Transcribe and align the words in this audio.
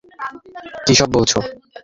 কী 0.85 0.93
সব 0.99 1.09
বলছ? 1.15 1.31